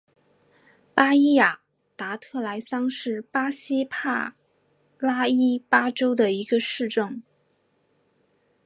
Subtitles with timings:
[0.95, 1.61] 巴伊亚
[1.95, 4.35] 达特莱桑是巴西帕
[4.97, 7.21] 拉伊巴州的一个市镇。